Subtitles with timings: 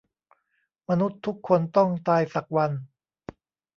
[0.89, 2.71] "มนุษย์ทุกคนต้องตายสักวัน"